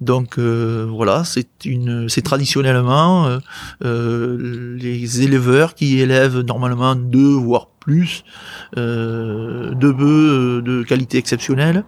[0.00, 3.38] Donc voilà, c'est une c'est traditionnellement
[3.82, 8.24] les éleveurs qui élèvent normalement deux voire plus
[8.76, 11.84] euh, de bœufs de qualité exceptionnelle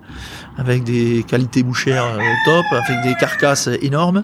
[0.57, 2.07] avec des qualités bouchères
[2.45, 4.23] top avec des carcasses énormes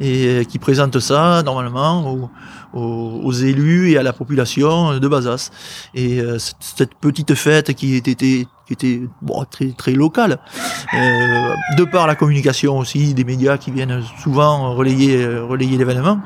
[0.00, 2.30] et qui présentent ça normalement aux,
[2.74, 5.50] aux, élus et à la population de Bazas.
[5.94, 10.38] Et euh, cette petite fête qui était, qui était bon, très, très locale,
[10.94, 16.20] euh, de par la communication aussi des médias qui viennent souvent relayer, relayer l'événement,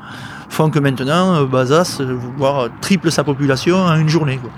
[0.49, 2.01] font que maintenant Bazas
[2.37, 4.37] voire triple sa population en une journée.
[4.37, 4.51] Quoi.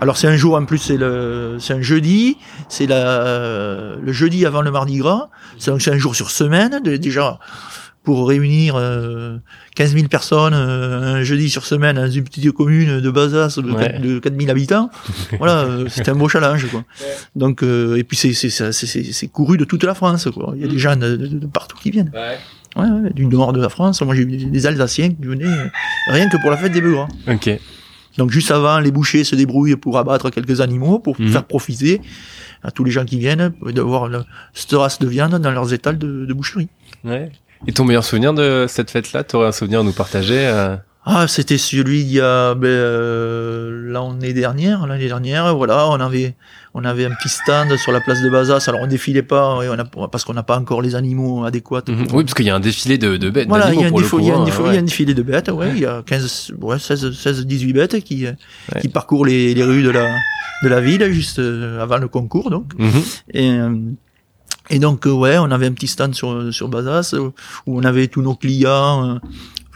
[0.00, 2.36] Alors c'est un jour en plus, c'est le, c'est un jeudi,
[2.68, 6.80] c'est le jeudi avant le Mardi Gras, c'est un jour sur semaine.
[6.82, 7.38] Déjà,
[8.04, 9.40] pour réunir 15 euh,
[9.96, 14.38] 000 personnes euh, un jeudi sur semaine dans une petite commune de Bazas de, 4
[14.38, 14.90] 000 habitants.
[15.38, 16.84] voilà, euh, c'était un beau challenge quoi.
[17.34, 20.52] Donc et puis c'est c'est c'est couru de toute la France quoi.
[20.54, 20.78] Il y a des mm.
[20.78, 22.12] gens de, partout qui viennent.
[22.14, 22.38] Ouais.
[22.76, 24.02] Ouais, du nord de la France.
[24.02, 25.70] Moi j'ai eu des Alsaciens qui venaient
[26.08, 27.06] rien que pour la fête des bœufs.
[27.26, 27.50] Ok.
[28.18, 31.28] Donc juste avant, les bouchers se débrouillent pour abattre quelques animaux, pour mm.
[31.28, 32.00] faire profiter
[32.62, 34.10] à tous les gens qui viennent d'avoir
[34.52, 36.68] cette race de viande dans leurs étals de, de boucherie.
[37.04, 37.30] Ouais.
[37.66, 41.26] Et ton meilleur souvenir de cette fête-là T'aurais un souvenir à nous partager euh Ah,
[41.28, 44.86] c'était celui d'il y a ben, euh, l'année dernière.
[44.86, 46.34] L'année dernière, voilà, on avait
[46.74, 48.64] on avait un petit stand sur la place de Bazas.
[48.66, 51.82] Alors on défilait pas, on a, parce qu'on n'a pas encore les animaux adéquats.
[51.88, 52.06] Mhm.
[52.12, 53.48] Oui, parce qu'il y a un défilé de, de bêtes.
[53.48, 54.44] Voilà, il y, a un, défilé, il, y a un
[54.82, 55.48] défilé, il de bêtes.
[55.48, 58.26] Ouais, il y a 15, ouais, 16, 16, 18 bêtes qui
[58.80, 60.08] qui parcourent les, les rues de la
[60.62, 62.72] de la ville juste euh, avant le concours donc.
[62.78, 63.02] Mhm.
[63.32, 63.50] Et
[64.70, 67.30] et donc, euh, ouais, on avait un petit stand sur, sur Bazas euh,
[67.66, 69.20] où on avait tous nos clients,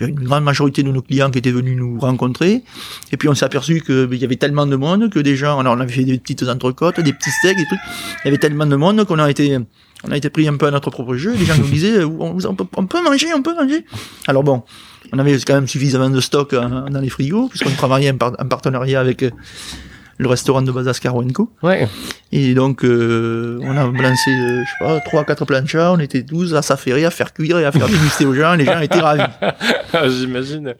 [0.00, 2.62] euh, une grande majorité de nos clients qui étaient venus nous rencontrer.
[3.12, 5.76] Et puis on s'est aperçu qu'il ben, y avait tellement de monde que gens, alors
[5.76, 7.80] on avait fait des petites entrecôtes, des petits steaks, des trucs.
[8.24, 9.58] Il y avait tellement de monde qu'on a été,
[10.04, 11.34] on a été pris un peu à notre propre jeu.
[11.34, 13.84] Les gens nous disaient, on, on peut manger, on peut manger.
[14.26, 14.62] Alors bon,
[15.12, 19.22] on avait quand même suffisamment de stock dans les frigos puisqu'on travaillait en, partenariat avec
[20.18, 21.50] le restaurant de Bazas Carwenco.
[21.62, 21.88] Ouais.
[22.32, 26.22] Et donc, euh, on a lancé, euh, je sais pas, trois, quatre planchas, on était
[26.22, 29.00] 12 à s'affairer, à faire cuire et à faire déguster aux gens, les gens étaient
[29.00, 29.22] ravis.
[29.92, 30.74] Ah, j'imagine.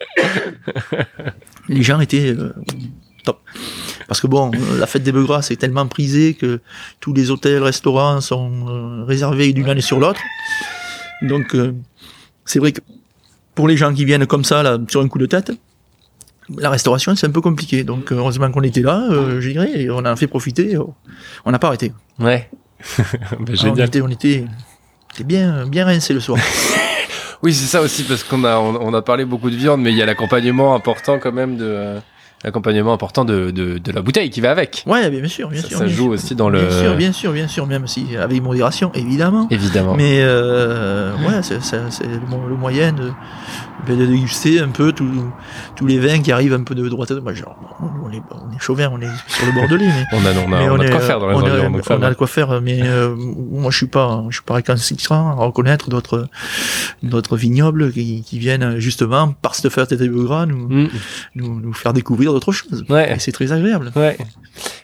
[1.69, 2.53] les gens étaient euh,
[3.25, 3.41] top.
[4.07, 6.61] Parce que bon, la fête des Beugras c'est tellement prisé que
[7.01, 10.21] tous les hôtels, restaurants sont réservés d'une année sur l'autre.
[11.23, 11.57] Donc,
[12.45, 12.81] c'est vrai que
[13.55, 15.53] pour les gens qui viennent comme ça, là, sur un coup de tête,
[16.57, 17.85] la restauration, c'est un peu compliqué.
[17.85, 20.77] Donc, euh, heureusement qu'on était là, euh, je dirais, et on a fait profiter.
[20.77, 20.85] Euh,
[21.45, 21.93] on n'a pas arrêté.
[22.19, 22.51] Ouais.
[23.41, 24.45] ben, on était, on était,
[25.25, 26.39] bien, bien rincé le soir.
[27.43, 29.97] oui, c'est ça aussi, parce qu'on a, on, a parlé beaucoup de viande, mais il
[29.97, 31.99] y a l'accompagnement important quand même de,
[32.45, 34.85] l'accompagnement important de, de, de, la bouteille qui va avec.
[34.87, 35.79] Ouais, bien sûr, bien sûr.
[35.79, 36.61] Ça joue aussi dans le.
[36.61, 39.49] Bien sûr, bien sûr, bien sûr, même si avec modération, évidemment.
[39.51, 39.95] Évidemment.
[39.95, 43.11] Mais euh, ouais, c'est le, moyen de,
[43.87, 47.11] de déguster un peu tous les vins qui arrivent un peu de droite.
[47.11, 47.57] Moi, genre,
[48.05, 50.07] on est, on est chauvin, on est sur le bord de l'île.
[50.13, 51.81] on a, on a, on a de quoi faire dans les environs.
[51.91, 53.15] On, a de quoi faire, mais euh,
[53.51, 56.29] moi, je suis pas, je suis pas réconciliant à reconnaître d'autres,
[57.03, 60.89] d'autres vignobles qui, qui, viennent justement par cette fête des gras nous, mm.
[61.37, 62.85] nous, nous faire découvrir d'autres choses.
[62.89, 63.13] Ouais.
[63.15, 63.93] Et c'est très agréable.
[63.97, 64.17] Ouais.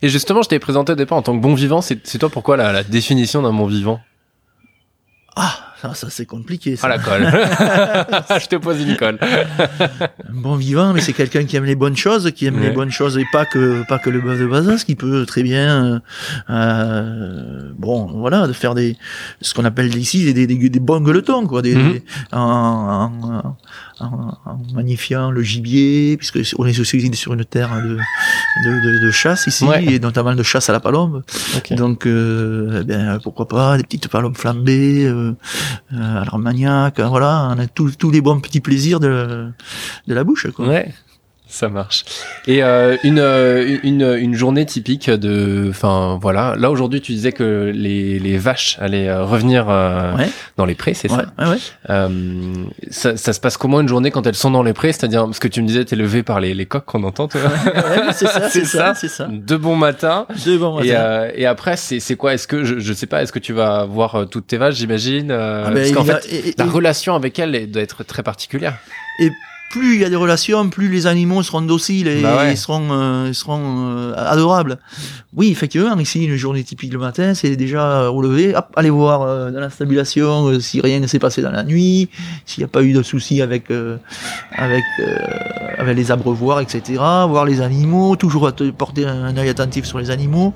[0.02, 1.80] Et justement, je t'ai présenté au départ en tant que bon vivant.
[1.80, 4.00] C'est toi pourquoi la, la définition d'un bon vivant?
[5.37, 6.77] Ah ah, ça c'est compliqué.
[6.77, 6.87] Ça.
[6.87, 7.27] Ah la colle.
[8.41, 9.19] je te pose une colle.
[9.21, 12.91] un bon vivant, mais c'est quelqu'un qui aime les bonnes choses, qui aime les bonnes
[12.91, 16.01] choses et pas que pas que le bœuf de Bazas, qui peut très bien,
[16.51, 18.97] euh, bon, voilà, de faire des
[19.41, 22.01] ce qu'on appelle ici des, des, des, bons gueuletons, quoi, des, mhm.
[22.33, 23.11] en,
[24.01, 24.05] en,
[24.45, 27.99] en, magnifiant le gibier, puisque on est aussi sur une terre de
[28.65, 31.23] de, de, chasse ici, et notamment de chasse à la palombe.
[31.71, 35.07] Donc, euh, eh bien, pourquoi pas des petites palombes flambées.
[35.07, 35.33] Euh,
[35.92, 39.50] euh, alors maniaque, voilà, on a tous les bons petits plaisirs de,
[40.07, 40.50] de la bouche.
[40.50, 40.66] Quoi.
[41.55, 42.05] Ça marche.
[42.49, 47.31] Et euh, une, euh, une, une journée typique de, enfin voilà, là aujourd'hui tu disais
[47.31, 50.29] que les, les vaches allaient euh, revenir euh, Ouais.
[50.57, 51.59] dans les prés, c'est Ouais, ça, ouais, ouais.
[51.90, 52.09] Euh,
[52.90, 54.93] ça Ça se passe comment une journée quand elles sont dans les prés?
[54.93, 57.40] C'est-à-dire parce que tu me disais t'es levé par les, les coqs qu'on entend, toi.
[57.40, 58.95] Ouais, c'est ça, C'est ça.
[58.97, 59.29] ça, ça.
[59.31, 60.27] De bon matin.
[60.45, 61.01] De bon Et, matin.
[61.01, 62.35] euh, et après, c'est quoi?
[62.35, 65.31] Est-ce que je, je sais pas Est-ce que tu vas voir toutes tes vaches, j'imagine?
[65.31, 68.03] Euh, Ah ben, Parce qu'en fait, et- et- la relation avec elles elle doit être
[68.03, 68.75] très particulière.
[69.70, 72.55] Plus il y a des relations, plus les animaux seront dociles et Bah ouais.
[72.55, 74.79] seront, euh, ils seront euh, adorables.
[75.35, 79.22] Oui, effectivement, ici, une journée typique le matin, c'est déjà au lever, hop, aller voir
[79.22, 82.09] euh, dans la stabulation euh, si rien ne s'est passé dans la nuit,
[82.46, 83.96] s'il n'y a pas eu de soucis avec, euh,
[84.53, 85.16] avec, euh,
[85.79, 86.83] avec les abreuvoirs, etc.
[87.29, 90.55] Voir les animaux, toujours porter un œil attentif sur les animaux.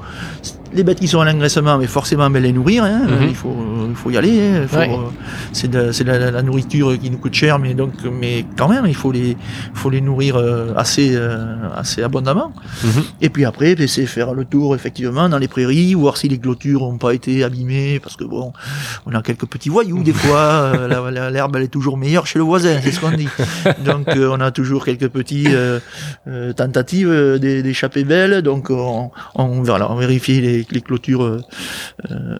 [0.74, 3.28] Les bêtes qui sont à l'engraissement, mais forcément, mais les nourrir, hein, Mhm.
[3.28, 3.56] il, faut,
[3.88, 4.38] il faut y aller.
[4.40, 4.90] hein, Ouais.
[4.90, 5.08] euh,
[5.52, 9.10] c'est de, la, nourriture qui nous coûte cher, mais donc, mais quand même, il faut
[9.10, 9.36] les,
[9.74, 12.52] faut les nourrir euh, assez, euh, assez abondamment.
[12.84, 13.02] Mhm.
[13.22, 16.38] Et puis après, ben, c'est faire le tour effectivement dans les prairies, voir si les
[16.38, 18.52] clôtures n'ont pas été abîmées, parce que bon,
[19.06, 20.38] on a quelques petits voyous des fois.
[20.38, 23.28] euh, L'herbe elle est toujours meilleure chez le voisin, c'est ce qu'on dit.
[23.84, 25.78] Donc euh, on a toujours quelques petits euh,
[26.28, 28.42] euh, tentatives euh, d'é- d'échapper belles.
[28.42, 31.40] Donc on, on, voilà, on vérifie les, les clôtures euh,
[32.10, 32.38] euh,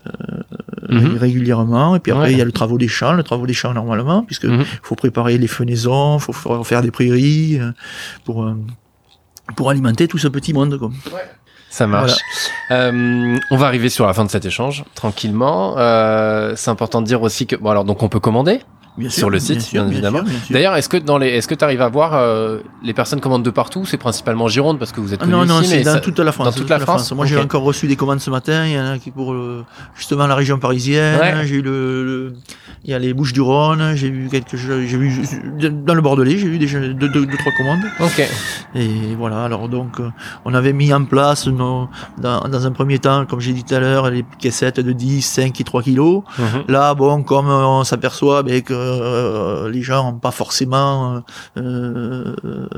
[0.89, 1.17] Mhm.
[1.19, 1.97] régulièrement.
[1.97, 2.33] Et puis après Ouais.
[2.33, 4.65] il y a le travaux des champs, le travaux des champs normalement, puisque Mhm.
[4.83, 7.73] faut préparer les fenaisons, faut faut faire des prairies euh,
[8.25, 8.51] pour
[9.57, 10.79] pour alimenter tout ce petit monde.
[10.79, 10.91] Quoi.
[11.71, 12.13] Ça marche.
[12.71, 15.77] Euh, on va arriver sur la fin de cet échange tranquillement.
[15.79, 18.61] Euh, c'est important de dire aussi que bon alors donc on peut commander?
[18.99, 20.23] Bien Sur le site, bien évidemment.
[20.23, 20.33] bien.
[20.51, 23.45] D'ailleurs, est-ce que dans les est-ce que tu arrives à voir euh, les personnes commandent
[23.45, 25.77] de partout C'est principalement Gironde parce que vous êtes Ah connu non, non, ici, c'est
[25.79, 26.47] mais dans ça- toute la France.
[26.47, 28.67] dans toute la France Moi, j'ai encore reçu des commandes ce matin.
[28.67, 29.65] Il y en a qui pour euh,
[29.97, 31.21] justement la région parisienne.
[31.21, 31.47] Ouais.
[31.47, 32.33] J'ai eu le, le-
[32.85, 33.95] il y a les Bouches du Rhône.
[33.95, 34.83] J'ai vu quelque chose.
[34.87, 35.13] J'ai vu
[35.71, 36.39] dans le Bordelais.
[36.39, 37.85] J'ai eu déjà deux, deux, deux, trois commandes.
[38.01, 38.27] Ok.
[38.75, 39.45] Et voilà.
[39.45, 40.11] Alors donc, euh,
[40.45, 41.89] on avait mis en place nos,
[42.19, 45.23] dans, dans un premier temps, comme j'ai dit tout à l'heure, les caissettes de 10,
[45.23, 46.23] 5 et 3 kilos.
[46.39, 46.65] Mhm.
[46.69, 51.23] Là, bon, comme on s'aperçoit ben, que euh, les gens n'ont pas forcément
[51.57, 52.69] euh, euh,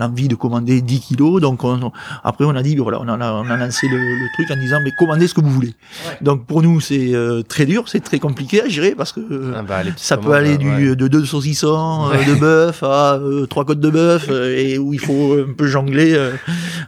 [0.00, 1.92] l'envie de commander 10 kilos, donc on-
[2.24, 4.78] après on a dit, voilà, on a, on a lancé le, le truc en disant,
[4.82, 5.74] mais commandez ce que vous voulez.
[6.08, 6.16] Ouais.
[6.20, 9.52] Donc pour nous, c'est euh, très dur, c'est très compliqué à gérer parce que euh,
[9.56, 10.96] Ah bah, ça peut aller du, ouais.
[10.96, 12.24] de deux saucissons, euh, Ouais.
[12.24, 15.66] de bœuf à euh, trois côtes de bœuf, euh, et où il faut un peu
[15.66, 16.32] jongler euh,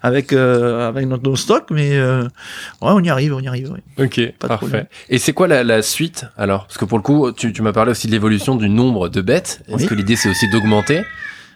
[0.03, 2.29] avec euh, avec notre, nos stocks, mais euh, ouais,
[2.81, 3.71] on y arrive, on y arrive.
[3.73, 4.05] ouais.
[4.05, 4.87] Ok, Pas parfait.
[5.09, 6.67] Et c'est quoi la, la suite alors?
[6.67, 9.21] Parce que pour le coup, tu, tu m'as parlé aussi de l'évolution du nombre de
[9.21, 9.63] bêtes.
[9.69, 9.87] Est-ce Oui.
[9.87, 11.03] que l'idée c'est aussi d'augmenter?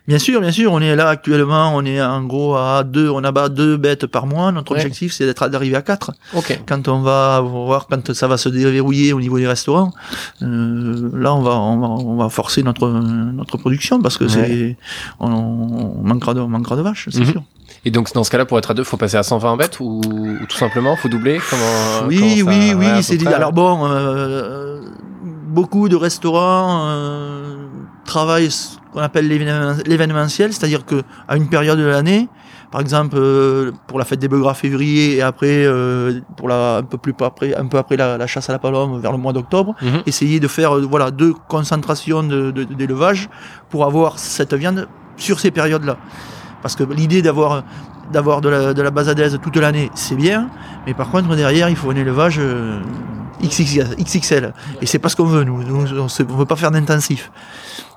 [0.09, 3.25] Bien sûr, bien sûr, on est là actuellement, on est en gros à deux, on
[3.25, 4.53] abat deux bêtes par mois.
[4.53, 4.79] Notre Ouais.
[4.81, 6.12] objectif, c'est d'être d'arriver à quatre.
[6.33, 6.61] Ok.
[6.66, 9.92] Quand on va voir, quand ça va se déverrouiller au niveau des restaurants,
[10.42, 14.77] euh, là, on va, on va, on va forcer notre notre production parce que c'est,
[15.19, 17.33] on, on manquera de, on manquera de vaches, c'est Mhm.
[17.33, 17.42] sûr.
[17.85, 20.01] Et donc dans ce cas-là, pour être à deux, faut passer à 120 bêtes ou,
[20.40, 21.40] ou tout simplement, faut doubler?
[21.51, 23.27] Comment oui, comment ça- oui, oui, c'est dit.
[23.27, 24.81] Alors bon, euh,
[25.49, 27.65] beaucoup de restaurants euh,
[28.07, 32.29] travaillent ce qu'on appelle l'événement- l'événementiel, c'est-à-dire que à une période de l'année,
[32.71, 36.83] par exemple euh, pour la fête des bœufs février et après euh, pour la un
[36.83, 39.33] peu plus après un peu après la, la chasse à la palombe vers le mois
[39.33, 40.03] d'octobre, Mhm.
[40.07, 43.29] essayer de faire euh, voilà deux concentrations de- de- d'élevage
[43.71, 45.97] pour avoir cette viande sur ces périodes-là.
[46.62, 47.62] Parce que l'idée d'avoir
[48.12, 50.49] d'avoir de la, de la basadaise toute l'année, c'est bien,
[50.87, 52.40] mais par contre derrière il faut un élevage
[53.42, 55.62] XXL, et c'est pas ce qu'on veut nous.
[55.62, 57.31] Nous on, on veut pas faire d'intensif.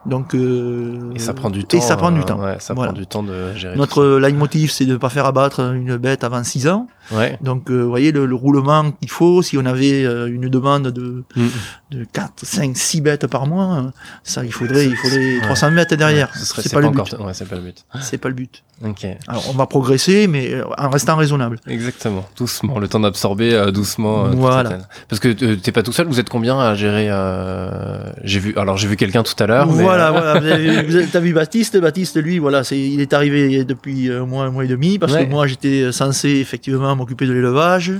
[0.05, 1.77] Donc euh, Et ça prend du temps.
[1.77, 2.39] Et ça prend du euh, temps.
[2.39, 2.91] Ouais, ça Voilà.
[2.91, 3.75] prend du temps de gérer.
[3.75, 6.87] Notre leitmotiv, c'est de ne pas faire abattre une bête avant 6 ans.
[7.11, 7.37] Ouais.
[7.41, 10.87] Donc, euh, vous voyez, le, le roulement qu'il faut, si on avait euh, une demande
[10.89, 11.47] de, Mm.
[11.91, 13.89] de 4, 5, 6 bêtes par mois, euh,
[14.23, 15.41] ça, il faudrait, il faudrait Ouais.
[15.41, 16.29] 300 mètres derrière.
[16.35, 16.99] Ce serait- c'est pas, le but.
[16.99, 17.25] encore.
[17.25, 17.83] Ouais, c'est pas le but.
[18.01, 18.63] C'est pas le but.
[18.85, 19.05] Ok.
[19.27, 21.59] Alors, on va progresser, mais en restant raisonnable.
[21.67, 22.25] Exactement.
[22.37, 24.25] Doucement, le temps d'absorber euh, doucement.
[24.27, 24.77] euh, Voilà.
[25.09, 26.07] Parce que euh, t'es pas tout seul.
[26.07, 28.53] Vous êtes combien à gérer euh, J'ai vu.
[28.57, 29.67] Alors j'ai vu quelqu'un tout à l'heure.
[29.75, 30.39] Mais, Voilà, euh, voilà.
[30.39, 34.09] Vous avez, vous avez- t'as vu Baptiste Baptiste, lui, voilà, c'est, il est arrivé depuis
[34.09, 35.25] euh, un mois, un mois et demi, parce Ouais.
[35.25, 37.93] que moi, j'étais censé effectivement m'occuper de l'élevage.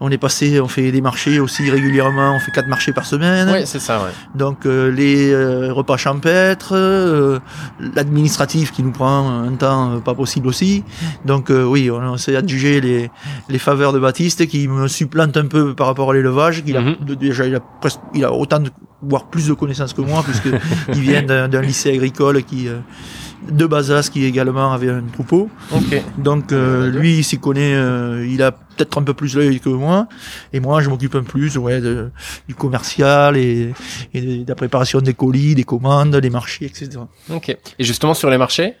[0.00, 3.48] On est passé, on fait des marchés aussi régulièrement, on fait quatre marchés par semaine.
[3.50, 3.98] Ouais, c'est ça.
[3.98, 4.10] Ouais.
[4.36, 7.40] Donc euh, les euh, repas champêtres, euh,
[7.94, 10.84] l'administratif qui nous prend un temps pas possible aussi.
[11.24, 13.10] Donc euh, oui, on, s'est adjugé les,
[13.48, 16.62] les faveurs de Baptiste qui me supplante un peu par rapport à l'élevage.
[16.64, 17.16] qu'il a Mhm.
[17.16, 18.70] déjà il a presque il a autant de
[19.02, 20.48] voire plus de connaissances que moi puisque
[20.94, 22.78] il vient d'un d'un lycée agricole qui euh,
[23.50, 25.50] de Bazas qui également avait un troupeau.
[25.72, 26.02] Ok.
[26.18, 29.68] Donc euh, lui il s'y connaît, euh, il a peut-être un peu plus l'œil que
[29.68, 30.08] moi.
[30.52, 32.10] Et moi je m'occupe un peu plus ouais, de,
[32.48, 33.72] du commercial et,
[34.14, 36.90] et de, de la préparation des colis, des commandes, des marchés, etc.
[37.30, 37.56] Ok.
[37.78, 38.74] Et justement sur les marchés.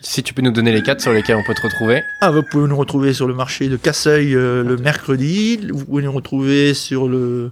[0.00, 2.02] Si tu peux nous donner les quatre sur lesquels on peut te retrouver.
[2.20, 5.58] Ah, vous pouvez nous retrouver sur le marché de Casseuil euh, le mercredi.
[5.72, 7.50] Vous pouvez nous retrouver sur le,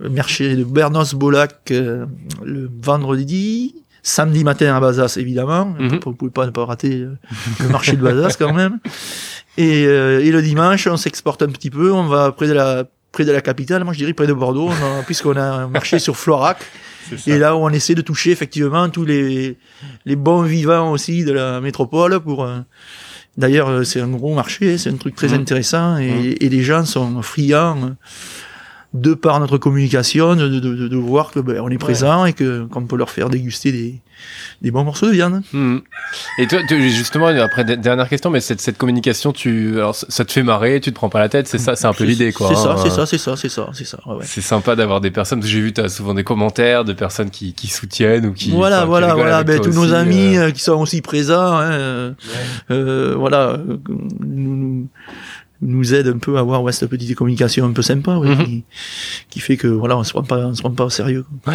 [0.00, 2.06] le marché de Bernos-Bolac euh,
[2.44, 3.76] le vendredi.
[4.08, 5.74] Samedi matin à Bazas, évidemment.
[5.80, 5.98] Mhm.
[6.04, 7.18] Vous pouvez pas ne pas rater euh,
[7.60, 8.78] le marché de Bazas quand même.
[9.58, 11.90] Et, euh, et le dimanche, on s'exporte un petit peu.
[11.90, 14.70] On va près de la près de la capitale, moi je dirais près de Bordeaux,
[15.06, 16.58] puisqu'on a un marché sur Florac.
[17.26, 19.56] Et là où on essaie de toucher effectivement tous les,
[20.04, 22.44] les bons vivants aussi de la métropole pour.
[22.44, 22.58] euh,
[23.38, 25.40] D'ailleurs, c'est un gros marché, c'est un truc très Mhm.
[25.40, 27.94] intéressant et, et les gens sont friands
[29.00, 32.32] de par notre communication de, de, de, de voir que ben, on est présent et
[32.32, 34.00] que qu'on peut leur faire déguster des,
[34.62, 35.42] des bons morceaux de viande.
[35.52, 35.82] Mhm.
[36.38, 40.24] Et toi, tu- justement, après de- dernière question, mais cette, cette communication, tu, alors, ça
[40.24, 42.32] te fait marrer, tu te prends pas la tête, c'est ça, c'est un peu l'idée,
[42.32, 42.48] quoi.
[42.48, 42.76] C'est ça, hein.
[42.82, 43.98] c'est ça, c'est ça, c'est ça, c'est ça.
[44.06, 44.24] ouais, ouais.
[44.24, 46.92] C'est sympa d'avoir des personnes, parce que j'ai vu, tu as souvent des commentaires de
[46.92, 48.50] personnes qui, qui soutiennent ou qui.
[48.50, 49.44] voilà, enfin, voilà, voilà.
[49.44, 50.48] Ben, tous nos amis euh.
[50.48, 52.10] euh, qui sont aussi présents, hein, euh,
[52.70, 53.76] euh, voilà, euh,
[54.20, 54.88] nous, nous,
[55.62, 58.44] nous aident un peu à avoir ouais, cette petite communication un peu sympa, ouais, Mhm.
[58.44, 58.64] qui,
[59.30, 61.24] qui fait que voilà, on se prend pas, on se prend pas au sérieux.
[61.44, 61.54] quoi.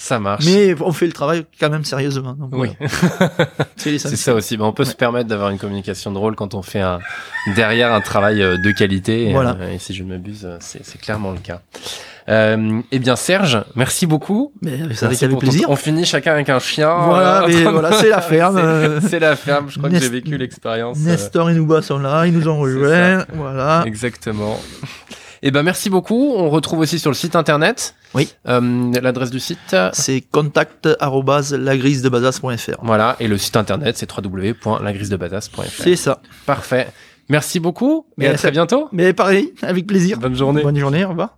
[0.00, 0.44] Ça marche.
[0.44, 2.32] Mais on fait le travail quand même sérieusement.
[2.34, 3.32] donc oui, voilà.
[3.76, 4.56] c'est ça aussi.
[4.56, 4.96] Ben, on peut se Ouais.
[4.96, 7.00] permettre d'avoir une communication drôle quand on fait un,
[7.56, 9.28] derrière un travail euh, de qualité.
[9.28, 9.56] Et, Voilà.
[9.60, 11.62] euh, et si je ne m'abuse, euh, c'est clairement le cas.
[12.28, 14.52] Euh, eh bien, Serge, merci beaucoup.
[14.62, 15.70] Mais avec, ton- plaisir.
[15.70, 16.94] On finit chacun avec un chien.
[16.94, 19.00] Voilà, euh, mais voilà, c'est la ferme, euh.
[19.00, 19.66] C'est- la ferme.
[19.70, 20.98] Je crois que j'ai vécu l'expérience.
[21.00, 23.82] euh, Nestor et Nouba sont là, ils nous ont rejoints, voilà.
[23.86, 24.60] Exactement.
[25.40, 26.32] Eh ben merci beaucoup.
[26.36, 27.94] On retrouve aussi sur le site internet.
[28.12, 28.34] Oui.
[28.48, 29.76] Euh, L'adresse du site.
[29.92, 32.78] C'est contact arrobase lagrisedebazas.fr.
[32.82, 33.14] Voilà.
[33.20, 35.62] Et le site internet, c'est www.lagrisedebadass.fr.
[35.84, 36.20] C'est ça.
[36.44, 36.88] Parfait.
[37.28, 38.88] Merci beaucoup et à très bientôt.
[38.90, 40.18] Mais pareil, avec plaisir.
[40.18, 40.62] Bonne journée.
[40.62, 41.36] Bonne journée, au revoir.